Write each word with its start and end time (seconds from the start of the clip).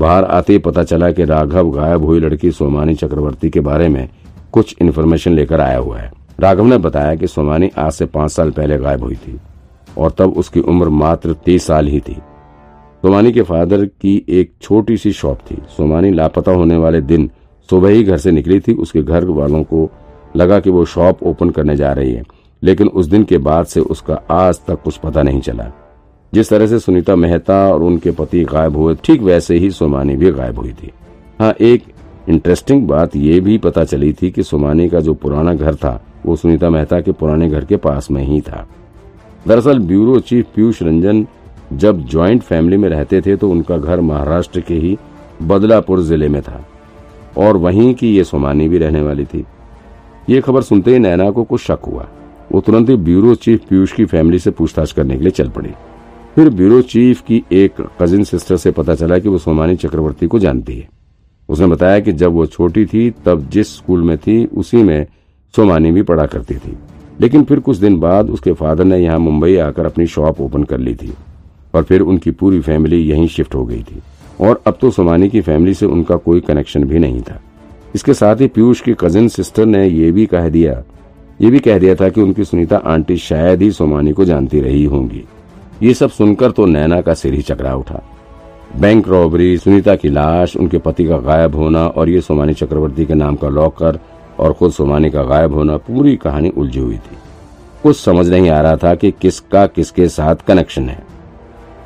बाहर 0.00 0.24
आते 0.24 0.52
ही 0.52 0.58
पता 0.58 0.82
चला 0.82 1.10
कि 1.12 1.24
राघव 1.24 1.70
गायब 1.70 2.04
हुई 2.04 2.20
लड़की 2.20 2.50
सोमानी 2.52 2.94
चक्रवर्ती 2.94 3.50
के 3.50 3.60
बारे 3.60 3.88
में 3.88 4.08
कुछ 4.52 4.74
इन्फॉर्मेशन 4.82 5.32
लेकर 5.32 5.60
आया 5.60 5.78
हुआ 5.78 5.98
है। 5.98 6.10
राघव 6.40 6.64
ने 6.64 6.78
बताया 6.78 7.14
कि 7.14 7.26
सोमानी 7.26 7.70
आज 7.78 7.92
से 7.92 8.06
पाँच 8.06 8.30
साल 8.30 8.50
पहले 8.50 8.78
गायब 8.78 9.02
हुई 9.02 9.14
थी 9.16 9.38
और 9.98 10.14
तब 10.18 10.36
उसकी 10.36 10.60
उम्र 10.62 10.88
मात्र 10.88 11.34
तीस 11.44 11.66
साल 11.66 11.88
ही 11.88 12.00
थी। 12.00 12.14
सोमानी 13.02 13.32
के 13.32 13.42
फादर 13.42 13.84
की 13.84 14.14
एक 14.30 14.52
छोटी 14.62 14.96
सी 14.96 15.12
शॉप 15.12 15.38
थी। 15.50 15.58
सोमानी 15.76 16.10
लापता 16.10 16.52
होने 16.52 16.76
वाले 16.76 17.00
दिन 17.02 17.30
सुबह 17.68 17.90
ही 17.90 18.02
घर 18.04 18.16
से 18.16 18.30
निकली 18.30 18.60
थी। 18.60 18.74
उसके 18.74 19.02
घर 19.02 19.24
वालों 19.26 19.62
को 19.64 19.88
लगा 20.36 20.60
कि 20.60 20.70
वो 20.70 20.84
शॉप 20.84 21.22
ओपन 21.22 21.50
करने 21.50 21.76
जा 21.76 21.92
रही 21.92 22.12
है, 22.12 22.22
लेकिन 22.62 22.88
उस 22.88 23.06
दिन 23.06 23.24
के 23.24 23.38
बाद 23.40 23.66
से 23.66 23.80
उसका 23.80 24.20
आज 24.30 24.60
तक 24.66 24.82
कुछ 24.82 24.96
पता 24.96 25.22
नहीं 25.22 25.40
चला। 25.40 25.70
जिस 26.32 26.50
तरह 26.50 26.66
से 26.66 26.78
सुनीता 26.78 27.14
मेहता 27.16 27.54
और 27.68 27.82
उनके 27.82 28.10
पति 28.10 28.42
गायब 28.44 28.76
हुए, 28.76 28.94
ठीक 29.04 29.22
वैसे 29.22 29.56
ही 29.56 29.70
सोमानी 29.70 30.16
भी 30.16 30.30
गायब 30.32 30.58
हुई 30.58 30.72
थी। 30.72 30.90
हाँ 31.40 31.52
एक 31.60 31.84
इंटरेस्टिंग 32.28 32.86
बात 32.88 33.16
यह 33.16 33.40
भी 33.40 33.56
पता 33.58 33.84
चली 33.84 34.12
थी 34.12 34.30
कि 34.30 34.42
सोमानी 34.42 34.88
का 34.88 35.00
जो 35.00 35.14
पुराना 35.14 35.54
घर 35.54 35.74
था, 35.74 36.00
वो 36.26 36.36
सुनीता 36.36 36.70
मेहता 36.70 37.00
के 37.00 37.12
पुराने 37.12 37.48
घर 37.48 37.64
के 37.64 37.76
पास 37.78 38.10
में 38.10 38.22
ही 38.22 38.40
था। 38.40 38.66
दरअसल 39.46 39.78
ब्यूरो 39.80 40.18
चीफ 40.20 40.46
पीयूष 40.54 40.82
रंजन 40.82 41.26
जब 41.72 42.06
ज्वाइंट 42.06 42.42
फैमिली 42.42 42.76
में 42.76 42.88
रहते 42.88 43.20
थे 43.20 43.36
तो 43.36 43.50
उनका 43.50 43.76
घर 43.76 44.00
महाराष्ट्र 44.02 44.60
के 44.60 44.74
ही 44.74 44.96
बदलापुर 45.42 46.00
ज़िले 46.02 46.28
में 46.28 46.40
था। 46.42 46.64
और 47.38 47.56
वहीं 47.56 47.92
की 47.94 48.14
ये 48.16 48.24
सोमानी 48.24 48.68
भी 48.68 48.78
रहने 48.78 49.02
वाली 49.02 49.24
थी। 49.24 49.44
ये 50.30 50.40
खबर 50.40 50.62
सुनते 50.62 50.92
ही 50.92 50.98
नैना 50.98 51.30
को 51.30 51.44
कुछ 51.44 51.60
शक 51.60 51.84
हुआ। 51.86 52.08
वो 52.52 52.60
तुरंत 52.60 52.88
ही 52.90 52.96
ब्यूरो 52.98 53.34
चीफ 53.36 53.68
पीयूष 53.68 53.92
की 53.92 54.04
फैमिली 54.04 54.38
से 54.38 54.50
पूछताछ 54.50 54.92
करने 54.92 55.16
के 55.16 55.22
लिए 55.22 55.30
चल 55.30 55.48
पड़ी। 55.48 55.70
फिर 56.36 56.48
ब्यूरो 56.48 56.80
चीफ 56.82 57.20
की 57.20 57.42
एक 57.52 57.80
कजिन 58.02 58.24
सिस्टर 58.24 58.56
से 58.56 58.70
पता 58.70 58.94
चला 58.94 59.18
कि 59.18 59.28
वो 59.28 59.38
सोमानी 59.38 59.76
चक्रवर्ती 59.76 60.26
को 60.26 60.38
जानती 60.38 60.76
है। 60.76 60.88
उसने 61.48 61.66
बताया 61.66 62.00
कि 62.00 62.12
जब 62.12 62.32
वो 62.32 62.46
छोटी 62.46 62.84
थी, 62.86 63.10
तब 63.24 63.48
जिस 63.50 63.76
स्कूल 63.76 64.02
में 64.02 64.16
थी, 64.18 64.44
उसी 64.46 64.82
में 64.82 65.06
सोमानी 65.54 65.90
भी 65.90 66.02
पढ़ा 66.02 66.26
करती 66.26 66.54
थी। 66.54 66.76
लेकिन 67.20 67.44
फिर 67.44 67.60
कुछ 67.60 67.76
दिन 67.76 67.98
बाद 68.00 68.30
उसके 68.30 68.52
फादर 68.52 68.84
ने 68.84 68.98
यहाँ 68.98 69.18
मुंबई 69.18 69.56
आकर 69.56 69.86
अपनी 69.86 70.06
शॉप 70.06 70.40
ओपन 70.40 70.62
कर 70.62 70.78
ली 70.78 70.94
थी 70.94 71.12
और 71.74 71.82
फिर 71.82 72.00
उनकी 72.00 72.30
पूरी 72.30 72.60
फैमिली 72.60 73.02
यहीं 73.08 73.26
शिफ्ट 73.28 73.54
हो 73.54 73.64
गई 73.64 73.82
थी। 73.82 74.00
और 74.40 74.62
अब 74.66 74.78
तो 74.80 74.90
सोमानी 74.90 75.28
की 75.28 75.40
फैमिली 75.40 75.74
से 75.74 75.86
उनका 75.86 76.16
कोई 76.16 76.40
कनेक्शन 76.40 76.84
भी 76.84 76.98
नहीं 76.98 77.20
था। 77.22 77.40
इसके 77.94 78.14
साथ 78.14 78.40
ही 78.40 78.46
पीयूष 78.46 78.80
की 78.80 78.94
कजिन 79.00 79.28
सिस्टर 79.28 79.66
ने 79.66 79.86
यह 79.86 80.12
भी 80.12 80.26
कह 80.26 80.48
दिया, 80.48 80.82
ये 81.40 81.50
भी 81.50 81.58
कह 81.58 81.78
दिया 81.78 81.94
था 81.94 82.08
कि 82.08 82.20
उनकी 82.20 82.44
सुनीता 82.44 82.76
आंटी 82.76 83.16
शायद 83.16 83.62
ही 83.62 83.70
सोमानी 83.70 84.12
को 84.12 84.24
जानती 84.24 84.60
रही 84.60 84.84
होंगी। 84.84 85.24
ये 85.82 85.92
सब 85.94 86.10
सुनकर 86.10 86.50
तो 86.50 86.64
नैना 86.66 87.00
का 87.00 87.14
सिर 87.14 87.34
ही 87.34 87.42
चकरा 87.42 87.74
उठा। 87.74 88.02
बैंक 88.76 89.08
रॉबरी, 89.08 89.56
सुनीता 89.58 89.94
की 89.96 90.08
लाश, 90.08 90.56
उनके 90.56 90.78
पति 90.78 91.04
का 91.04 91.18
गायब 91.18 91.54
होना 91.56 91.86
और 91.86 92.08
ये 92.08 92.20
सोमानी 92.20 92.54
चक्रवर्ती 92.54 93.04
के 93.06 93.14
नाम 93.14 93.36
का 93.36 93.48
लॉकर 93.48 93.98
और 94.38 94.52
खुद 94.52 94.72
सोमानी 94.72 95.10
का 95.10 95.22
गायब 95.22 95.54
होना 95.54 95.76
पूरी 95.78 96.16
कहानी 96.16 96.48
उलझी 96.48 96.80
हुई 96.80 96.96
थी। 96.96 97.16
कुछ 97.82 97.96
समझ 97.96 98.28
नहीं 98.28 98.50
आ 98.50 98.60
रहा 98.60 98.76
था 98.76 98.94
कि 98.94 99.10
किसका 99.10 99.66
किसके 99.66 100.08
साथ 100.08 100.36
कनेक्शन 100.46 100.88
है। 100.88 101.02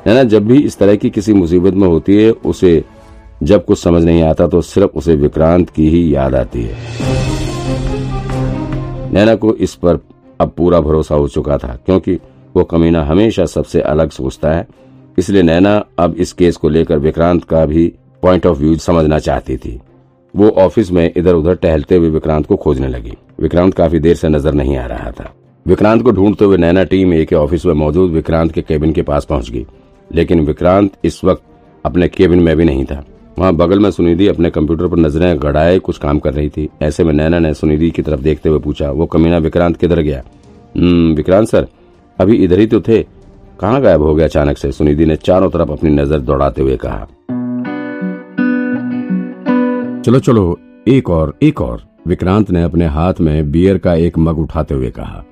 नैना, 0.07 0.23
जब 0.23 0.45
भी 0.47 0.61
इस 0.61 0.77
तरह 0.77 0.95
की 0.95 1.09
किसी 1.09 1.33
मुसीबत 1.33 1.73
में 1.73 1.87
होती 1.87 2.23
है, 2.23 2.31
उसे 2.31 2.83
जब 3.43 3.65
कुछ 3.65 3.79
समझ 3.79 4.03
नहीं 4.03 4.23
आता 4.23 4.47
तो 4.47 4.61
सिर्फ़ 4.63 4.97
उसे 4.97 5.15
विक्रांत 5.15 5.69
की 5.69 5.89
ही 5.89 6.15
याद 6.15 6.35
आती 6.35 6.63
है। 6.63 6.75
नैना 9.13 9.35
को 9.35 9.53
इस 9.55 9.75
पर 9.75 9.99
अब 10.39 10.53
पूरा 10.57 10.79
भरोसा 10.81 11.15
हो 11.15 11.27
चुका 11.27 11.57
था, 11.57 11.77
क्योंकि 11.85 12.19
वो 12.55 12.63
कमीना 12.63 13.03
हमेशा 13.03 13.45
सबसे 13.45 13.81
अलग 13.81 14.09
सोचता 14.09 14.51
है। 14.51 14.67
इसलिए 15.17 15.41
नैना 15.41 15.75
अब 15.99 16.15
इस 16.15 16.33
केस 16.33 16.55
को 16.55 16.69
लेकर 16.69 16.97
विक्रांत 16.97 17.43
का 17.43 17.65
भी 17.65 17.87
पॉइंट 18.23 18.45
ऑफ़ 18.45 18.59
व्यू 18.59 18.75
समझना 18.75 19.19
चाहती 19.19 19.57
थी। 19.57 19.79
वो 20.33 20.49
ऑफ़िस 20.49 20.91
में 20.91 21.11
इधर 21.17 21.33
उधर 21.33 21.55
टहलते 21.55 21.95
हुए 21.95 22.09
विक्रांत 22.09 22.45
को 22.45 22.55
खोजने 22.55 22.87
लगी। 22.87 23.13
विक्रांत 23.39 23.73
काफ़ी 23.73 23.99
देर 23.99 24.15
से 24.15 24.29
नज़र 24.29 24.53
नहीं 24.53 24.77
आ 24.77 24.85
रहा 24.85 25.11
था। 25.11 25.33
विक्रांत 25.65 26.01
को 26.01 26.11
ढूंढते 26.11 26.45
हुए 26.45 26.57
नैना 26.57 26.83
टीम 26.83 27.13
ए 27.13 27.23
के 27.25 27.35
ऑफ़िस 27.35 27.65
में 27.65 27.73
मौजूद 27.73 28.11
विक्रांत 28.11 28.51
के 28.51 28.61
केबिन 28.61 28.91
के 28.93 29.01
पास 29.01 29.25
पहुँच 29.25 29.49
गई। 29.49 29.65
लेकिन 30.13 30.45
विक्रांत 30.45 30.91
इस 31.03 31.23
वक्त 31.23 31.43
अपने 31.85 32.07
केबिन 32.07 32.39
में 32.39 32.55
भी 32.57 32.65
नहीं 32.65 32.85
था। 32.85 33.03
वहाँ 33.39 33.53
बगल 33.53 33.79
में 33.79 33.89
सुनिधि 33.91 34.27
अपने 34.27 34.49
कंप्यूटर 34.49 34.87
पर 34.87 34.97
नज़रें 34.97 35.41
गड़ाए 35.41 35.79
कुछ 35.79 35.97
काम 35.97 36.19
कर 36.19 36.33
रही 36.33 36.49
थी। 36.49 36.69
ऐसे 36.81 37.03
में 37.03 37.13
नैना 37.13 37.39
ने 37.39 37.53
सुनिधि 37.53 37.89
की 37.91 38.01
तरफ़ 38.01 38.21
देखते 38.21 38.49
हुए 38.49 38.59
पूछा, 38.59 38.91
वो 38.91 39.05
कमीना 39.05 39.37
विक्रांत 39.37 39.77
किधर 39.77 39.99
गया? 39.99 40.23
हम्म 40.77 41.13
विक्रांत 41.15 41.47
सर 41.47 41.67
अभी 42.19 42.35
इधर 42.35 42.59
ही 42.59 42.67
तो 42.67 42.81
थे। 42.81 43.01
कहाँ 43.59 43.81
गायब 43.81 44.01
हो 44.01 44.15
गया 44.15 44.25
अचानक 44.25 44.57
से? 44.57 44.71
सुनिधि 44.71 45.05
ने 45.05 45.15
चारों 45.15 45.49
तरफ़ 45.49 45.71
अपनी 45.71 45.89
नज़र 45.89 46.19
दौड़ाते 46.19 46.61
हुए 46.61 46.77
कहा। 46.85 47.07
चलो 50.01 50.19
चलो, 50.19 50.59
एक 50.87 51.09
और 51.09 51.37
एक 51.43 51.61
और। 51.61 51.83
विक्रांत 52.07 52.51
ने 52.51 52.63
अपने 52.63 52.85
हाथ 52.85 53.13
में 53.21 53.51
बियर 53.51 53.77
का 53.77 53.93
एक 53.93 54.17
मग 54.17 54.39
उठाते 54.39 54.73
हुए 54.73 54.89
कहा। 54.89 55.23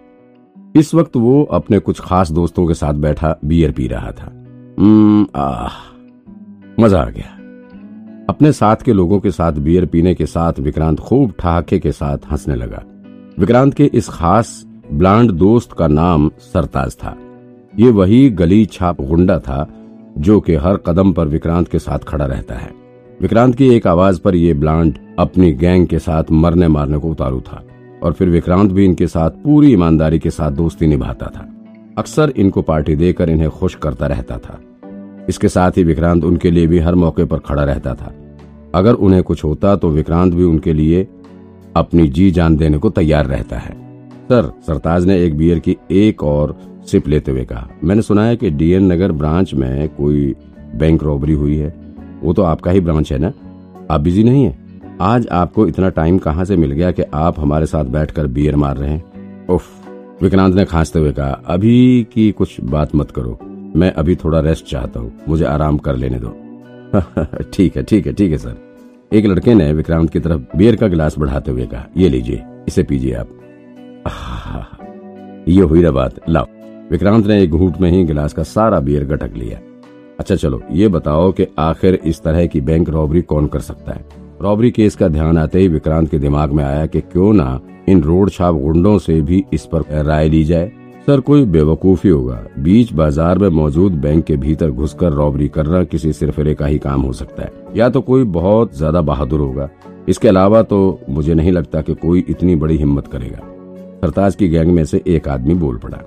इस 0.76 0.94
वक्त 0.94 1.16
वो 1.16 1.44
अपने 1.44 1.80
कुछ 1.80 2.00
खास 2.00 2.32
दोस्तों 2.32 2.68
के 2.68 2.74
साथ 2.74 2.94
बैठा 2.94 3.36
बियर 3.46 3.72
पी 3.72 3.88
रहा 3.88 4.12
था। 4.12 4.26
आह, 5.36 5.76
मज़ा 6.80 7.02
आ 7.02 7.10
गया। 7.10 7.38
अपने 8.30 8.52
साथ 8.52 8.76
के 8.76 8.94
लोगों 8.94 9.20
के 9.20 9.32
साथ 9.32 9.52
बियर 9.54 9.86
पीने 9.86 10.14
के 10.16 10.26
साथ 10.26 10.60
विक्रांत 10.60 11.00
खूब 11.00 11.34
ठहाके 11.40 11.80
के 11.80 11.92
साथ 11.92 12.18
हंसने 12.32 12.56
लगा। 12.56 12.84
विक्रांत 13.40 13.74
के 13.74 13.86
इस 13.86 14.10
खास 14.10 14.66
ब्लांड 14.94 15.32
दोस्त 15.32 15.72
का 15.72 15.88
नाम 15.88 16.32
सरताज 16.40 16.96
था। 16.96 17.18
ये 17.80 17.92
वही 17.92 18.30
गली 18.30 18.66
छाप 18.66 19.02
गुंडा 19.02 19.40
था, 19.40 19.68
जो 20.18 20.40
कि 20.40 20.56
हर 20.56 20.78
कदम 20.78 21.14
पर 21.14 21.28
विक्रांत 21.28 21.68
के 21.68 21.80
साथ 21.80 22.00
खड़ा 22.00 22.26
रहता 22.26 22.56
है। 22.56 22.72
विक्रांत 23.22 23.56
की 23.56 23.70
एक 23.70 23.88
आवाज़ 23.88 24.22
पर 24.22 24.36
यह 24.36 24.54
ब्लांड 24.54 24.98
अपनी 25.20 25.52
गैंग 25.52 25.88
के 25.88 26.00
साथ 26.00 26.24
मरने 26.32 26.68
मारने 26.68 26.98
को 26.98 27.12
उतारू 27.12 27.42
था, 27.42 27.64
और 28.04 28.14
फिर 28.14 28.30
विक्रांत 28.30 28.72
भी 28.72 28.86
इनके 28.86 29.08
साथ 29.08 29.30
पूरी 29.30 29.74
ईमानदारी 29.74 30.20
के 30.20 30.30
साथ 30.30 30.52
दोस्ती 30.52 30.88
निभाता 30.88 31.26
था। 31.26 31.50
अक्सर 31.98 32.34
इनको 32.38 32.62
पार्टी 32.62 32.96
देकर 32.96 33.30
इन्हें 33.30 33.50
खुश 33.50 33.76
करता 33.76 34.08
रहता 34.08 34.38
था। 34.38 34.60
इसके 35.30 35.50
साथ 35.50 35.72
ही 35.78 35.84
विक्रांत 35.84 36.24
उनके 36.24 36.52
लिए 36.52 36.68
भी 36.68 36.80
हर 36.80 36.96
मौके 36.96 37.26
पर 37.26 37.38
खड़ा 37.38 37.64
रहता 37.64 37.94
था। 37.94 38.14
अगर 38.76 38.94
उन्हें 38.94 39.24
कुछ 39.24 39.44
होता 39.44 39.76
तो 39.76 39.90
विक्रांत 39.90 40.34
भी 40.34 40.44
उनके 40.44 40.74
लिए 40.74 41.08
अपनी 41.76 42.08
जी 42.08 42.32
जान 42.32 42.58
देने 42.58 42.78
को 42.78 42.90
तैयार 42.90 43.26
रहता 43.26 43.58
है। 43.58 43.83
सर 44.24 44.52
सरताज 44.68 45.06
ने 45.06 45.24
एक 45.24 45.38
बियर 45.38 45.60
की 45.60 45.78
एक 45.92 46.24
और 46.24 46.58
सिप 46.92 47.08
लेते 47.08 47.32
हुए 47.32 47.46
कहा, 47.46 47.70
मैंने 47.84 48.02
सुना 48.02 48.26
है 48.26 48.36
कि 48.36 48.50
डीएन 48.50 48.92
नगर 48.92 49.12
ब्रांच 49.12 49.54
में 49.54 49.90
कोई 49.90 50.36
बैंक 50.76 51.04
रॉबरी 51.04 51.34
हुई 51.34 51.56
है। 51.56 51.76
वो 52.22 52.34
तो 52.34 52.44
आपका 52.44 52.72
ही 52.72 52.80
ब्रांच 52.80 53.12
है 53.12 53.18
ना? 53.18 53.34
आप 53.92 54.02
बिज़ी 54.02 54.24
नहीं 54.24 54.46
है? 54.46 54.58
आज 55.02 55.28
आपको 55.28 55.68
इतना 55.68 55.90
टाइम 55.90 56.18
कहाँ 56.18 56.46
से 56.46 56.56
मिल 56.56 56.72
गया 56.72 56.92
कि 56.92 57.04
आप 57.14 57.40
हमारे 57.40 57.66
साथ 57.66 57.86
बैठकर 57.86 58.28
बियर 58.28 58.56
मार 58.56 58.78
रहे 58.78 58.90
हैं? 58.90 59.48
उफ, 59.48 59.64
विक्रांत 60.22 60.56
ने 60.56 60.66
खांसते 60.66 61.00
हुए 61.00 61.12
कहा, 61.12 61.42
अभी 61.46 62.08
की 62.14 62.32
कुछ 62.32 62.62
बात 62.62 62.96
मत 62.96 63.12
करो। 63.12 63.40
मैं 63.76 63.94
अभी 63.94 64.16
थोड़ा 64.16 64.40
रेस्ट 64.40 64.66
चाहता 64.66 65.00
हूँ। 65.00 65.14
मुझे 65.30 65.46
आराम 65.46 65.78
कर 65.78 65.96
लेने 65.96 66.20
दो। 66.20 66.36
ठीक 67.54 67.78
है 67.78 67.84
ठीक 67.84 68.08
है 68.08 68.14
ठीक 68.14 68.32
है, 68.32 68.38
सर। 68.38 68.58
एक 69.14 69.26
लड़के 69.26 69.54
ने 69.54 69.74
विक्रांत 69.74 70.10
की 70.10 70.20
तरफ़ 70.20 70.58
बियर 70.58 70.76
का 70.76 70.88
गिलास 70.88 71.18
बढ़ाते 71.20 71.52
हुए 71.52 71.66
कहा, 71.66 71.86
ये 71.98 72.10
लीजिए, 72.10 72.44
इसे 72.68 72.84
पीजिए 72.84 73.14
आप। 73.14 73.28
ये 75.48 75.62
हुई 75.62 75.82
ना 75.82 75.92
बात। 75.92 76.16
लाओ। 76.30 76.46
विक्रांत 76.92 77.28
ने 77.28 77.42
एक 77.44 77.50
घूट 77.50 77.78
में 77.82 77.92
ही 77.92 78.04
गिलास 78.04 78.34
का 78.34 78.44
सारा 78.44 78.80
बियर 78.80 79.04
गटक 79.04 79.34
लिया। 79.38 79.60
अच्छा 80.20 80.36
चलो, 80.36 80.62
ये 80.72 80.88
बताओ 80.88 81.32
कि 81.32 81.48
आखिर 81.60 81.94
इस 81.96 82.24
तरह 82.24 82.46
की 82.46 82.62
बैंक 82.62 82.90
रॉबरी 82.90 83.22
कौन 83.22 83.48
कर 83.48 83.60
सकता 83.60 83.92
है? 83.92 84.06
रॉबरी 84.42 84.72
केस 84.72 84.96
का 84.96 85.08
ध्यान 85.08 85.38
आते 85.38 85.60
ही 85.60 85.68
विक्रांत 85.68 86.10
के 86.10 86.20
दिमाग 86.20 86.52
में 86.52 86.64
आया 86.64 86.86
कि 86.86 87.02
क्यों 87.02 87.34
ना 87.34 87.60
इन 87.90 88.02
रोड 88.02 88.30
छाप 88.30 88.56
गुंडों 88.56 88.98
से 88.98 89.22
भी 89.22 89.44
इस 89.54 89.66
पर 89.66 90.04
राय 90.04 90.30
ली 90.30 90.44
जाए। 90.44 90.72
सर, 91.08 91.20
कोई 91.20 91.46
बेवकूफ़ी 91.46 92.10
होगा। 92.10 92.44
बीच 92.60 92.94
बाज़ार 92.94 93.38
में 93.38 93.50
मौजूद 93.50 93.92
बैंक 93.92 94.26
के 94.26 94.38
भीतर 94.38 94.72
घुसकर 94.72 95.12
रॉबरी 95.12 95.48
करना 95.48 95.84
किसी 95.84 96.14
सिरफिरे 96.14 96.54
का 96.54 96.66
ही 96.66 96.78
काम 96.80 97.02
हो 97.02 97.14
सकता 97.14 97.44
है। 97.44 97.52
या 97.76 97.90
तो 97.90 98.02
कोई 98.02 98.24
बहुत 98.24 98.78
ज़्यादा 98.78 99.02
बहादुर 99.02 99.40
होगा। 99.40 99.70
इसके 100.10 100.28
अलावा 100.28 100.62
तो 100.62 101.00
मुझे 101.10 101.34
नहीं 101.34 101.52
लगता 101.52 101.82
कि 101.82 101.94
कोई 101.94 102.26
इतनी 102.30 102.56
बड़ी 102.56 102.78
हिम्मत 102.78 103.08
करेगा। 103.08 103.53
सरताज 104.04 104.36
की 104.36 104.48
गैंग 104.50 104.72
में 104.72 104.84
से 104.86 105.02
एक 105.08 105.28
आदमी 105.30 105.54
बोल 105.56 105.78
पड़ा। 105.78 105.98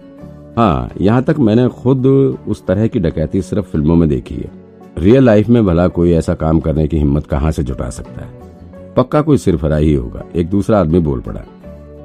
हाँ 0.57 0.91
यहाँ 1.01 1.23
तक 1.23 1.39
मैंने 1.39 1.67
खुद 1.75 2.07
उस 2.07 2.65
तरह 2.67 2.87
की 2.87 2.99
डकैती 3.01 3.41
सिर्फ़ 3.43 3.67
फ़िल्मों 3.67 3.95
में 3.97 4.09
देखी 4.09 4.35
है। 4.35 4.51
रियल 4.99 5.25
लाइफ 5.25 5.49
में 5.49 5.65
भला 5.67 5.87
कोई 5.89 6.13
ऐसा 6.13 6.35
काम 6.35 6.59
करने 6.61 6.87
की 6.89 6.99
हिम्मत 6.99 7.27
कहाँ 7.27 7.51
से 7.51 7.63
जुटा 7.63 7.89
सकता 7.91 8.25
है? 8.25 8.29
पक्का 8.97 9.21
कोई 9.21 9.39
सिरफरा 9.39 9.77
ही 9.77 9.93
होगा, 9.95 10.25
एक 10.35 10.49
दूसरा 10.51 10.81
आदमी 10.81 10.99
बोल 10.99 11.21
पड़ा। 11.21 11.45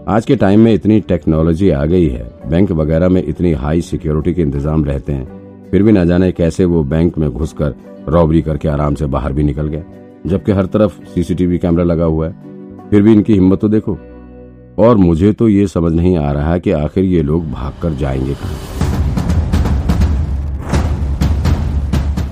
आज 0.08 0.26
के 0.26 0.36
टाइम 0.36 0.60
में 0.60 0.74
इतनी 0.74 1.00
टेक्नोलॉजी 1.02 1.70
आ 1.70 1.84
गई 1.86 2.08
है, 2.08 2.24
बैंक 2.50 2.72
वगैरह 2.72 3.10
में 3.10 3.24
इतनी 3.24 3.52
हाई 3.54 3.82
सिक्योरिटी 3.82 4.34
के 4.34 4.42
इंतज़ाम 4.42 4.86
रहते 4.86 5.14
हैं, 5.14 5.26
फिर 5.72 5.84
भी 5.84 5.92
ना 5.92 6.06
जाने 6.06 6.32
कैसे 6.32 6.66
वो 6.66 6.84
बैंक 6.86 7.18
में 7.18 7.30
घुसकर 7.30 7.76
रॉबरी 8.08 8.42
करके 8.42 8.68
आराम 8.68 8.96
से 8.96 9.06
बाहर 9.08 9.34
भी 9.34 9.44
निकल 9.44 9.68
गया 9.68 9.84
जबकि 10.28 10.52
हर 10.52 10.66
तरफ़ 10.68 11.04
सीसीटीवी 11.14 11.58
कैमरा 11.58 11.84
लगा 11.84 12.06
हुआ 12.06 12.28
है। 12.28 12.90
फिर 12.90 13.02
भी 13.02 13.14
इनकी 13.14 13.34
हिम्मत 13.34 13.60
तो 13.60 13.70
देखो। 13.70 13.98
और 14.82 14.98
मुझे 14.98 15.34
तो 15.34 15.50
ये 15.50 15.68
समझ 15.68 15.94
नहीं 15.94 16.18
आ 16.18 16.32
रहा 16.32 16.58
कि 16.58 16.72
आखिर 16.72 17.04
ये 17.04 17.22
लोग 17.22 17.52
भागकर 17.52 17.94
जाएँगे 17.94 18.34
कहाँ। 18.34 18.56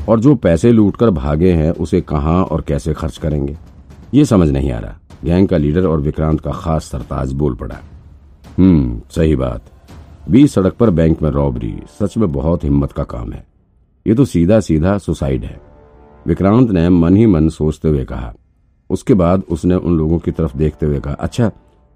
और 0.10 0.20
जो 0.20 0.36
पैसे 0.36 0.72
लूटकर 0.72 1.10
भागे 1.10 1.52
हैं, 1.52 1.72
उसे 1.72 2.02
कहाँ 2.02 2.44
और 2.44 2.62
कैसे 2.62 2.94
खर्च 2.94 3.18
करेंगे? 3.18 3.58
ये 4.14 4.26
समझ 4.26 4.50
नहीं 4.50 4.72
आ 4.72 4.80
रहा। 4.80 4.96
गैंग 5.26 5.48
का 5.48 5.58
लीडर 5.58 5.88
और 5.88 6.02
विक्रांत 6.02 6.42
का 6.42 6.52
खास 6.52 6.84
सरताज 6.84 7.34
बोल 7.34 7.56
पड़ा। 7.56 7.76
हम्म 8.58 9.02
सही 9.10 9.36
बात। 9.36 9.62
बीच 10.30 10.52
सड़क 10.52 10.74
पर 10.74 10.90
बैंक 10.90 11.22
में 11.22 11.30
रॉबरी, 11.30 11.80
सच 12.04 12.18
में 12.18 12.32
बहुत 12.32 12.64
हिम्मत 12.64 12.92
का 12.92 13.04
काम 13.04 13.32
है। 13.32 13.46
ये 14.08 14.14
तो 14.14 14.26
सीधा 14.26 14.60
सीधा 14.60 14.98
सुसाइड 14.98 15.44
है। 15.44 15.62
विक्रांत 16.28 16.72
ने 16.72 16.90
मन 16.90 17.16
ही 17.16 17.26
मन 17.26 17.50
सोचते 17.50 17.90
हुए 17.90 18.06
कहा। 18.06 18.34
उसके 18.90 19.14
बाद 19.14 19.44
उसने 19.50 19.76
उन 19.76 19.98
लोगों 19.98 20.20
की 20.20 20.32
तरफ़ 20.32 20.58
देखते 20.58 20.86
हुए 20.86 21.00
कहा 21.00 21.14
अच्छा 21.14 21.52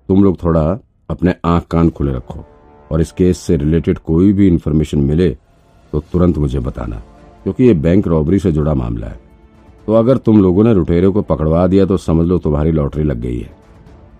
तुम 0.09 0.23
लोग 0.23 0.43
थोड़ा 0.43 0.61
अपने 1.09 1.33
आँख 1.45 1.65
कान 1.67 1.89
खुले 1.89 2.13
रखो। 2.13 2.45
और 2.91 3.01
इस 3.01 3.11
केस 3.11 3.37
से 3.37 3.57
रिलेटेड 3.57 3.97
कोई 3.99 4.33
भी 4.33 4.47
इंफॉर्मेशन 4.47 4.99
मिले 5.01 5.29
तो 5.93 5.99
तुरंत 6.11 6.37
मुझे 6.37 6.59
बताना, 6.59 7.01
क्योंकि 7.43 7.63
ये 7.63 7.73
बैंक 7.75 8.07
रॉबरी 8.07 8.39
से 8.39 8.51
जुड़ा 8.51 8.73
मामला 8.73 9.07
है। 9.07 9.19
तो 9.87 9.93
अगर 9.93 10.17
तुम 10.17 10.41
लोगों 10.41 10.63
ने 10.63 10.73
लुटेरे 10.73 11.09
को 11.09 11.21
पकड़वा 11.21 11.65
दिया 11.67 11.85
तो 11.85 11.97
समझ 11.97 12.25
लो 12.27 12.37
तुम्हारी 12.37 12.71
लॉटरी 12.71 13.03
लग 13.03 13.19
गई 13.19 13.39
है। 13.39 13.51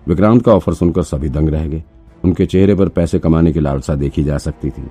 विक्रांत 0.08 0.42
का 0.44 0.52
ऑफ़र 0.52 0.74
सुनकर 0.74 1.02
सभी 1.02 1.28
दंग 1.28 1.48
रह 1.48 1.66
गए। 1.66 1.82
उनके 2.24 2.46
चेहरे 2.46 2.74
पर 2.74 2.88
पैसे 2.88 3.18
कमाने 3.18 3.52
की 3.52 3.60
लालसा 3.60 3.94
देखी 3.94 4.24
जा 4.24 4.38
सकती 4.38 4.70
थी। 4.70 4.82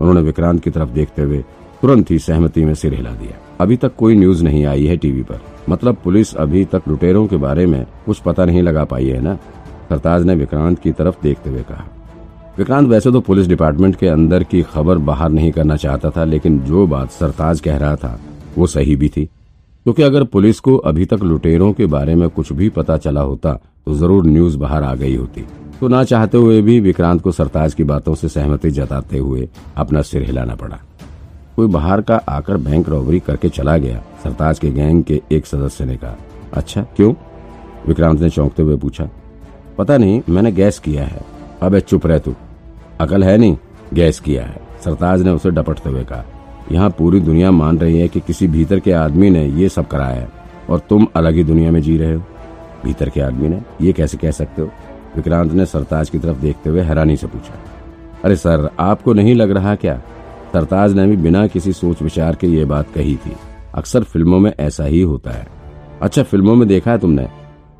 उन्होंने 0.00 0.20
विक्रांत 0.20 0.62
की 0.62 0.70
तरफ़ 0.70 0.90
देखते 0.90 1.22
हुए 1.22 1.38
तुरंत 1.82 2.10
ही 2.10 2.18
सहमति 2.18 2.64
में 2.64 2.74
सिर 2.74 2.94
हिला 2.94 3.10
दिया। 3.12 3.38
अभी 3.60 3.76
तक 3.76 3.94
कोई 3.96 4.14
न्यूज़ 4.14 4.42
नहीं 4.44 4.64
आई 4.66 4.86
है 4.86 4.96
टीवी 4.96 5.22
पर। 5.22 5.40
मतलब 5.68 5.96
पुलिस 6.04 6.34
अभी 6.36 6.64
तक 6.64 6.82
लुटेरों 6.88 7.26
के 7.26 7.36
बारे 7.36 7.66
में 7.66 7.84
कुछ 8.06 8.18
पता 8.18 8.44
नहीं 8.44 8.62
लगा 8.62 8.84
पाई 8.84 9.06
है 9.06 9.20
ना? 9.20 9.38
सरताज 9.88 10.24
ने 10.24 10.34
विक्रांत 10.34 10.78
की 10.78 10.92
तरफ़ 10.92 11.22
देखते 11.22 11.50
हुए 11.50 11.62
कहा। 11.62 11.84
विक्रांत 12.58 12.88
वैसे 12.88 13.10
तो 13.12 13.20
पुलिस 13.20 13.46
डिपार्टमेंट 13.46 13.96
के 13.96 14.08
अंदर 14.08 14.44
की 14.44 14.62
खबर 14.64 14.98
बाहर 15.00 15.30
नहीं 15.30 15.50
करना 15.52 15.76
चाहता 15.76 16.10
था, 16.10 16.24
लेकिन 16.24 16.58
जो 16.60 16.86
बात 16.86 17.10
सरताज 17.10 17.60
कह 17.60 17.76
रहा 17.76 17.96
था, 17.96 18.18
वो 18.58 18.66
सही 18.66 18.96
भी 18.96 19.08
थी। 19.08 19.24
क्योंकि 19.24 20.02
अगर 20.02 20.24
पुलिस 20.24 20.60
को 20.60 20.76
अभी 20.76 21.04
तक 21.04 21.22
लुटेरों 21.22 21.72
के 21.72 21.86
बारे 21.86 22.14
में 22.14 22.28
कुछ 22.28 22.52
भी 22.52 22.68
पता 22.68 22.96
चला 22.96 23.20
होता 23.20 23.52
तो 23.86 23.94
ज़रूर 23.94 24.26
न्यूज़ 24.26 24.56
बाहर 24.58 24.82
आ 24.82 24.94
गई 24.94 25.14
होती। 25.16 25.44
तो 25.80 25.88
ना 25.88 26.02
चाहते 26.04 26.38
हुए 26.38 26.60
भी 26.62 26.78
विक्रांत 26.80 27.20
को 27.22 27.32
सरताज 27.32 27.74
की 27.74 27.84
बातों 27.84 28.14
से 28.14 28.28
सहमति 28.28 28.70
जताते 28.70 29.18
हुए 29.18 29.48
अपना 29.76 30.02
सिर 30.02 30.22
हिलाना 30.22 30.54
पड़ा। 30.54 30.78
कोई 31.56 31.66
बाहर 31.68 32.00
का 32.00 32.16
आकर 32.28 32.56
बैंक 32.56 32.88
रॉबरी 32.88 33.20
करके 33.20 33.48
चला 33.48 33.76
गया, 33.76 34.02
सरताज 34.24 34.58
के 34.58 34.70
गैंग 34.70 35.02
के 35.04 35.20
एक 35.32 35.46
सदस्य 35.46 35.84
ने 35.84 35.96
कहा 35.96 36.16
अच्छा 36.52 36.82
क्यों? 36.96 37.12
विक्रांत 37.88 38.20
ने 38.20 38.30
चौंकते 38.30 38.62
हुए 38.62 38.76
पूछा 38.76 39.08
पता 39.78 39.96
नहीं, 39.98 40.20
मैंने 40.28 40.52
गैस 40.52 40.78
किया 40.78 41.04
है। 41.04 41.24
अब 41.62 41.78
चुप 41.78 42.06
रह 42.06 42.18
तू। 42.18 42.34
अकल 43.00 43.24
है 43.24 43.36
नहीं, 43.38 43.56
गैस 43.94 44.20
किया 44.20 44.44
है। 44.44 44.60
सरताज 44.84 45.22
ने 45.22 45.30
उसे 45.30 45.50
डपटते 45.50 45.90
हुए 45.90 46.04
कहा, 46.04 46.24
यहाँ 46.72 46.90
पूरी 46.90 47.20
दुनिया 47.20 47.50
मान 47.50 47.78
रही 47.78 47.98
है 47.98 48.08
कि 48.08 48.20
किसी 48.20 48.46
भीतर 48.48 48.80
के 48.80 48.92
आदमी 48.92 49.30
ने 49.30 49.46
ये 49.46 49.68
सब 49.68 49.86
कराया 49.88 50.14
है, 50.14 50.28
और 50.70 50.78
तुम 50.80 51.06
अलग 51.16 51.34
ही 51.34 51.44
दुनिया 51.44 51.70
में 51.70 51.80
जी 51.82 51.96
रहे 51.98 52.14
हो। 52.14 52.22
भीतर 52.84 53.08
के 53.08 53.20
आदमी 53.20 53.48
ने 53.48 53.60
ये 53.80 53.92
कैसे 53.92 54.18
कह 54.18 54.30
सकते 54.30 54.62
हो? 54.62 54.70
विक्रांत 55.16 55.52
ने 55.52 55.66
सरताज 55.66 56.10
की 56.10 56.18
तरफ़ 56.18 56.38
देखते 56.38 56.70
हुए 56.70 56.82
हैरानी 56.82 57.16
से 57.16 57.26
पूछा, 57.26 57.54
अरे 58.24 58.36
सर, 58.36 58.68
आपको 58.80 59.12
नहीं 59.12 59.34
लग 59.34 59.50
रहा 59.50 59.74
क्या? 59.76 60.00
सरताज 60.52 60.92
ने 60.92 61.06
भी 61.06 61.16
बिना 61.18 61.46
किसी 61.46 61.72
सोच 61.72 62.02
विचार 62.02 62.34
के 62.34 62.46
ये 62.46 62.64
बात 62.64 62.90
कही 62.94 63.16
थी, 63.16 63.32
अक्सर 63.74 64.04
फ़िल्मों 64.04 64.38
में 64.38 64.52
ऐसा 64.52 64.84
ही 64.84 65.00
होता 65.02 65.30
है। 65.30 65.46
अच्छा 66.02 66.22
फ़िल्मों 66.22 66.54
में 66.54 66.68
देखा 66.68 66.90
है 66.90 66.98
तुमने? 66.98 67.28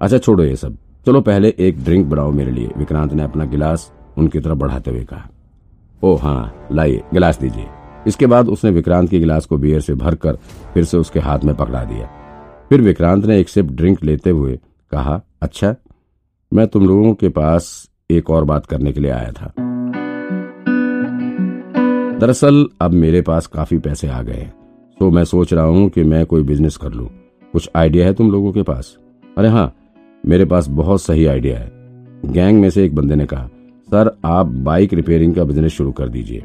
अच्छा 0.00 0.19
छोड़ो 0.19 0.44
ये 0.44 0.56
सब। 0.56 0.76
चलो 1.06 1.20
पहले 1.20 1.49
एक 1.58 1.82
ड्रिंक 1.85 2.06
बनाओ 2.06 2.31
मेरे 2.32 2.50
लिए। 2.50 2.70
विक्रांत 2.76 3.12
ने 3.12 3.23
अपना 3.23 3.44
गिलास 3.44 3.91
उनकी 4.19 4.41
तरफ़ 4.41 4.58
बढ़ाते 4.58 4.91
हुए 4.91 5.03
कहा। 5.05 5.29
ओ 6.03 6.14
हाँ 6.17 6.69
लाइए, 6.73 7.03
गिलास 7.12 7.38
दीजिए। 7.41 7.67
इसके 8.06 8.26
बाद 8.26 8.49
उसने 8.49 8.70
विक्रांत 8.70 9.11
के 9.11 9.19
गिलास 9.19 9.47
को 9.47 9.58
बियर 9.58 9.81
से 9.81 9.94
भरकर 9.94 10.38
फिर 10.75 10.85
से 10.85 10.97
उसके 10.97 11.20
हाथ 11.20 11.44
में 11.44 11.55
पकड़ा 11.56 11.85
दिया। 11.85 12.08
फिर 12.70 12.81
विक्रांत 12.81 13.26
ने 13.26 13.38
एक 13.41 13.49
सिप 13.49 13.70
ड्रिंक 13.73 14.03
लेते 14.05 14.31
हुए 14.31 14.58
कहा 14.93 15.20
अच्छा 15.43 15.75
मैं 16.53 16.67
तुम 16.67 16.87
लोगों 16.87 17.14
के 17.14 17.29
पास 17.29 17.70
एक 18.11 18.31
और 18.31 18.44
बात 18.44 18.67
करने 18.67 18.93
के 18.93 19.00
लिए 19.00 19.11
आया 19.11 19.32
था। 19.32 19.52
दरअसल 22.20 22.67
अब 22.81 22.93
मेरे 22.93 23.23
पास 23.23 23.47
काफ़ी 23.47 23.79
पैसे 23.79 24.09
आ 24.09 24.23
गए 24.23 24.35
हैं 24.35 24.52
तो 24.99 25.11
मैं 25.11 25.25
सोच 25.26 25.55
रहा 25.55 25.64
हूँ 25.64 25.88
कि 25.88 26.05
मैं 26.05 26.26
कोई 26.26 26.43
बिज़नेस 26.44 26.76
कर 26.76 26.93
लूँ। 26.93 27.09
कुछ 27.55 27.70
आइडिया 27.76 28.06
है 28.06 28.14
तुम 28.14 28.31
लोगों 28.32 28.52
के 28.52 28.62
पास? 28.64 28.97
अरे 29.37 29.49
हाँ 29.49 29.73
मेरे 30.28 30.44
पास 30.44 30.69
बहुत 30.69 31.02
सही 31.02 31.26
आइडिया 31.26 31.58
है। 31.58 31.73
गैंग 32.26 32.61
में 32.61 32.70
से 32.70 32.84
एक 32.84 32.94
बंदे 32.94 33.14
ने 33.14 33.26
कहा, 33.26 33.49
सर, 33.87 34.19
आप 34.25 34.46
बाइक 34.46 34.94
रिपेयरिंग 34.94 35.34
का 35.34 35.44
बिज़नेस 35.44 35.73
शुरू 35.73 35.93
कर 35.93 36.08
दीजिए 36.08 36.43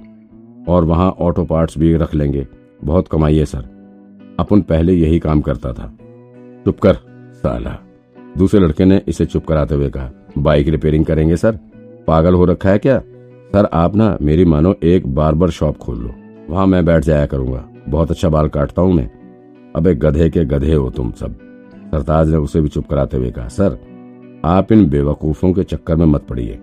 और 0.67 0.83
वहाँ 0.83 1.11
ऑटो 1.11 1.45
पार्ट्स 1.45 1.77
भी 1.77 1.95
रख 1.95 2.15
लेंगे। 2.15 2.47
बहुत 2.83 3.07
कमाई 3.07 3.37
है, 3.37 3.45
सर। 3.45 3.63
अपन 4.39 4.61
पहले 4.61 4.93
यही 4.93 5.19
काम 5.19 5.41
करता 5.41 5.73
था। 5.73 5.97
चुप 6.65 6.79
कर, 6.79 6.93
साला। 7.33 7.77
दूसरे 8.37 8.59
लड़के 8.59 8.85
ने 8.85 9.01
इसे 9.07 9.25
चुप 9.25 9.45
कराते 9.45 9.75
हुए 9.75 9.89
कहा, 9.89 10.09
बाइक 10.37 10.67
रिपेयरिंग 10.67 11.05
करेंगे, 11.05 11.37
सर? 11.37 11.59
पागल 12.07 12.33
हो 12.33 12.45
रखा 12.45 12.69
है 12.69 12.77
क्या? 12.77 12.99
सर, 13.53 13.69
आप 13.73 13.95
ना 13.95 14.17
मेरी 14.21 14.45
मानो 14.45 14.75
एक 14.83 15.15
बार्बर 15.15 15.49
शॉप 15.49 15.77
खोल 15.77 15.97
लो। 15.97 16.11
वहाँ 16.49 16.67
मैं 16.67 16.85
बैठ 16.85 17.03
जाया 17.03 17.25
करूँगा। 17.25 17.69
बहुत 17.89 18.11
अच्छा 18.11 18.29
बाल 18.29 18.47
काटता 18.47 18.81
हूँ 18.81 18.93
मैं। 18.93 19.09
अब 19.75 19.87
गधे 19.87 20.29
के 20.29 20.45
गधे 20.45 20.73
हो 20.73 20.89
तुम 20.89 21.11
सब। 21.11 21.35
सरताज 21.91 22.29
ने 22.29 22.37
उसे 22.37 22.61
भी 22.61 22.67
चुप 22.67 22.87
कराते 22.87 23.17
हुए 23.17 23.31
कहा, 23.31 23.47
सर, 23.47 23.77
आप 24.45 24.71
इन 24.71 24.89
बेवकूफों 24.89 25.53
के 25.53 25.63
चक्कर 25.63 25.95
में 25.95 26.05
मत 26.05 26.21
पड़िए। 26.21 26.59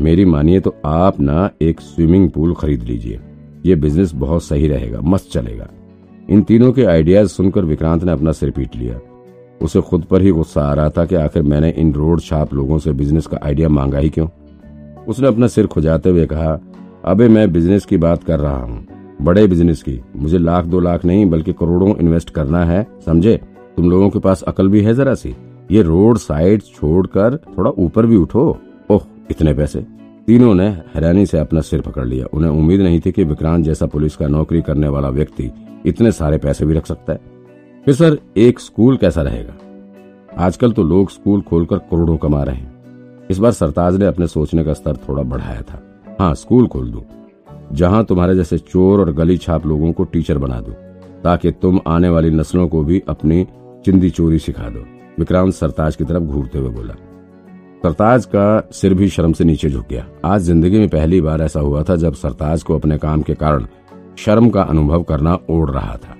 मेरी 0.00 0.24
मानिए 0.24 0.60
तो 0.60 0.76
आप 0.84 1.20
ना 1.20 1.50
एक 1.62 1.80
स्विमिंग 1.80 2.30
पूल 2.30 2.54
खरीद 2.54 2.82
लीजिए। 2.82 3.20
ये 3.66 3.76
बिज़नेस 3.76 4.14
बहुत 4.14 4.42
सही 4.42 4.68
रहेगा, 4.68 5.00
मस्त 5.00 5.30
चलेगा। 5.32 5.68
इन 6.30 6.42
तीनों 6.42 6.72
के 6.72 6.84
आइडियाज़ 6.84 7.28
सुनकर 7.28 7.64
विक्रांत 7.64 8.04
ने 8.04 8.12
अपना 8.12 8.32
सिर 8.32 8.50
पीट 8.50 8.76
लिया। 8.76 9.00
उसे 9.62 9.80
खुद 9.80 10.04
पर 10.04 10.22
ही 10.22 10.30
गुस्सा 10.30 10.62
आ 10.62 10.74
रहा 10.74 10.90
था 10.90 11.04
कि 11.04 11.14
आखिर 11.14 11.42
मैंने 11.42 11.70
इन 11.70 11.94
रोड 11.94 12.20
छाप 12.20 12.54
लोगों 12.54 12.78
से 12.78 12.92
बिज़नेस 12.92 13.26
का 13.26 13.38
आइडिया 13.42 13.68
मांगा 13.68 13.98
ही 13.98 14.10
क्यों? 14.10 14.28
उसने 15.08 15.28
अपना 15.28 15.46
सिर 15.46 15.66
खुजाते 15.66 16.10
हुए 16.10 16.26
कहा, 16.26 16.60
अबे, 17.04 17.28
मैं 17.28 17.52
बिज़नेस 17.52 17.84
की 17.84 17.96
बात 17.96 18.24
कर 18.24 18.40
रहा 18.40 18.62
हूँ। 18.62 18.86
बड़े 19.22 19.46
बिज़नेस 19.46 19.82
की। 19.82 20.00
मुझे 20.16 20.38
लाख 20.38 20.64
दो 20.64 20.80
लाख 20.80 21.04
नहीं, 21.04 21.30
बल्कि 21.30 21.52
करोड़ों 21.52 21.96
इन्वेस्ट 21.96 22.30
करना 22.30 22.64
है, 22.64 22.86
समझे? 23.06 23.40
तुम 23.76 23.90
लोगों 23.90 24.08
के 24.10 24.18
पास 24.18 24.42
अकल 24.42 24.68
भी 24.68 24.80
है 24.82 24.94
जरा 24.94 25.14
सी। 25.14 25.34
ये 25.70 25.82
रोड 25.82 26.18
साइड 26.18 26.62
छोड़कर 26.62 27.36
थोड़ा 27.48 27.70
ऊपर 27.70 28.06
भी 28.06 28.16
उठो। 28.16 28.58
ओह, 28.90 29.00
इतने 29.30 29.54
पैसे। 29.54 29.80
तीनों 30.26 30.54
ने 30.54 30.66
हैरानी 30.94 31.26
से 31.26 31.38
अपना 31.38 31.60
सिर 31.60 31.80
पकड़ 31.80 32.04
लिया। 32.04 32.26
उन्हें 32.32 32.50
उम्मीद 32.50 32.80
नहीं 32.80 33.00
थी 33.00 33.12
कि 33.12 33.24
विक्रांत 33.24 33.64
जैसा 33.64 33.86
पुलिस 33.86 34.16
का 34.16 34.26
नौकरी 34.26 34.62
करने 34.62 34.88
वाला 34.88 35.08
व्यक्ति 35.08 35.50
इतने 35.86 36.12
सारे 36.12 36.38
पैसे 36.38 36.66
भी 36.66 36.74
रख 36.74 36.86
सकता 36.86 37.12
है। 37.12 37.20
फिर 37.84 37.94
सर, 37.94 38.18
एक 38.36 38.60
स्कूल 38.60 38.96
कैसा 38.96 39.22
रहेगा? 39.22 39.54
आजकल 40.38 40.72
तो 40.72 40.82
लोग 40.82 41.10
स्कूल 41.10 41.40
खोलकर 41.40 41.78
करोड़ों 41.78 42.16
कमा 42.16 42.42
रहे 42.42 42.56
हैं। 42.56 43.26
इस 43.30 43.38
बार 43.38 43.52
सरताज 43.52 43.96
ने 43.96 44.06
अपने 44.06 44.26
सोचने 44.26 44.64
का 44.64 44.72
स्तर 44.72 44.96
थोड़ा 45.08 45.22
बढ़ाया 45.22 45.62
था। 45.62 45.82
हाँ 46.20 46.34
स्कूल 46.34 46.66
खोल 46.66 46.90
दो। 46.90 47.04
जहाँ 47.72 48.04
तुम्हारे 48.04 48.34
जैसे 48.34 48.58
चोर 48.58 49.00
और 49.00 49.12
गली 49.12 49.36
छाप 49.38 49.66
लोगों 49.66 49.92
को 49.92 50.04
टीचर 50.04 50.38
बना 50.38 50.60
दो, 50.60 50.72
ताकि 51.24 51.50
तुम 51.52 51.80
आने 51.86 52.08
वाली 52.08 52.30
नस्लों 52.30 52.68
को 52.68 52.82
भी 52.84 53.02
अपनी 53.08 53.46
चिंदी 53.84 54.08
चोरी 54.10 54.38
सिखा 54.38 54.68
दो। 54.70 54.80
विक्रांत 55.18 55.52
सरताज 55.52 55.96
की 55.96 56.04
तरफ़ 56.04 56.22
घूरते 56.22 56.58
हुए 56.58 56.70
बोला, 56.70 56.94
सरताज 57.82 58.24
का 58.26 58.68
सिर 58.72 58.94
भी 58.94 59.08
शर्म 59.08 59.32
से 59.32 59.44
नीचे 59.44 59.70
झुक 59.70 59.86
गया। 59.88 60.06
आज 60.24 60.40
ज़िंदगी 60.40 60.78
में 60.78 60.88
पहली 60.88 61.20
बार 61.20 61.42
ऐसा 61.42 61.60
हुआ 61.60 61.82
था 61.82 61.96
जब 61.96 62.14
सरताज 62.14 62.62
को 62.62 62.74
अपने 62.74 62.98
काम 62.98 63.22
के 63.22 63.34
कारण 63.34 63.66
शर्म 64.18 64.48
का 64.50 64.62
अनुभव 64.64 65.02
करना 65.02 65.38
ओढ़ 65.50 65.70
रहा 65.70 65.96
था, 65.96 66.16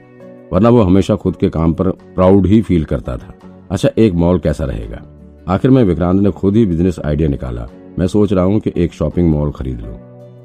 वरना 0.53 0.69
वो 0.69 0.83
हमेशा 0.83 1.17
खुद 1.17 1.37
के 1.37 1.49
काम 1.51 1.73
पर 1.73 1.91
प्राउड 1.91 2.47
ही 2.47 2.61
फील 2.63 2.85
करता 2.85 3.17
था। 3.17 3.35
अच्छा 3.71 3.91
एक 3.99 4.15
मॉल 4.15 4.39
कैसा 4.39 4.65
रहेगा? 4.65 5.03
आखिर 5.49 5.71
में 5.71 5.83
विक्रांत 5.85 6.21
ने 6.23 6.31
खुद 6.33 6.57
ही 6.57 6.65
बिज़नेस 6.67 6.99
आइडिया 7.01 7.29
निकाला। 7.29 7.69
मैं 7.99 8.07
सोच 8.07 8.33
रहा 8.33 8.45
हूँ 8.45 8.61
कि 8.61 8.73
एक 8.77 8.93
शॉपिंग 8.93 9.31
मॉल 9.31 9.51
खरीद 9.51 9.81
लूँ। 9.81 9.97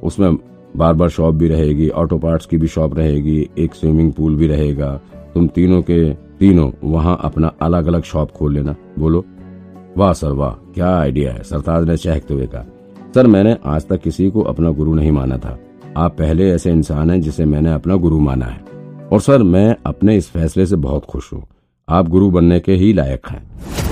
उसमें 0.04 0.38
बार 0.78 0.94
बार 0.94 1.10
शॉप 1.10 1.36
भी 1.36 1.48
रहेगी, 1.48 1.90
ऑटो 1.90 2.18
पार्ट्स 2.18 2.46
की 2.46 2.58
भी 2.58 2.68
शॉप 2.68 2.98
रहेगी, 2.98 3.50
एक 3.58 3.74
स्विमिंग 3.74 4.12
पूल 4.14 4.36
भी 4.36 4.48
रहेगा। 4.48 4.94
तुम 5.34 5.48
तीनों 5.48 5.82
के 5.82 6.27
तीनों 6.40 6.72
वहाँ 6.84 7.18
अपना 7.24 7.52
अलग 7.62 7.88
अलग 7.88 8.04
शॉप 8.04 8.32
खोल 8.32 8.54
लेना। 8.54 8.76
बोलो, 9.00 9.24
वाह 9.98 10.14
सर, 10.14 10.32
वाह, 10.32 10.52
क्या 10.74 10.96
आइडिया 10.98 11.34
है? 11.34 11.44
सरताज 11.44 11.88
ने 11.88 11.98
चहकते 11.98 12.34
हुए 12.34 12.48
कहा, 12.48 12.66
सर, 13.16 13.28
मैंने 13.28 13.58
आज 13.66 13.88
तक 13.88 14.02
किसी 14.02 14.30
को 14.30 14.42
अपना 14.42 14.72
गुरु 14.72 14.94
नहीं 14.94 15.12
माना 15.12 15.38
था। 15.38 15.58
आप 15.98 16.16
पहले 16.18 16.50
ऐसे 16.52 16.72
इंसान 16.72 17.12
हैं 17.12 17.22
जिसे 17.22 17.46
मैंने 17.46 17.74
अपना 17.74 17.96
गुरु 17.96 18.20
माना 18.20 18.46
है। 18.46 18.62
और 19.12 19.22
सर, 19.22 19.44
मैं 19.44 19.76
अपने 19.86 20.16
इस 20.18 20.30
फैसले 20.30 20.66
से 20.66 20.76
बहुत 20.76 21.06
खुश 21.06 21.32
हूँ। 21.34 21.44
आप 21.88 22.08
गुरु 22.08 22.30
बनने 22.32 22.60
के 22.60 22.74
ही 22.74 22.94
लायक 22.94 23.28
हैं। 23.28 23.87